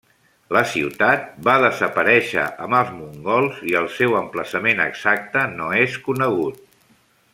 [0.55, 6.65] La ciutat va desaparèixer amb els mongols i el seu emplaçament exacte no és conegut.